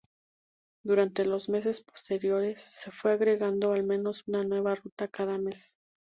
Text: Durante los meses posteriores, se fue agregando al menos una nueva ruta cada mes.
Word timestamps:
Durante 0.83 1.25
los 1.25 1.47
meses 1.47 1.81
posteriores, 1.83 2.59
se 2.59 2.89
fue 2.89 3.11
agregando 3.11 3.71
al 3.71 3.83
menos 3.83 4.23
una 4.27 4.43
nueva 4.43 4.73
ruta 4.73 5.07
cada 5.07 5.37
mes. 5.37 5.77